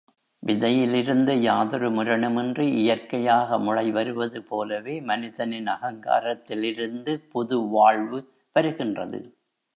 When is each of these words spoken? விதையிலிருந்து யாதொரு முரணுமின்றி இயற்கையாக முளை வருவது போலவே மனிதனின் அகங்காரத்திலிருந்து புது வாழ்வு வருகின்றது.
விதையிலிருந்து 0.43 1.33
யாதொரு 1.41 1.89
முரணுமின்றி 1.91 2.65
இயற்கையாக 2.75 3.59
முளை 3.59 3.91
வருவது 3.91 4.43
போலவே 4.43 4.95
மனிதனின் 5.01 5.67
அகங்காரத்திலிருந்து 5.67 7.15
புது 7.29 7.59
வாழ்வு 7.69 8.21
வருகின்றது. 8.55 9.21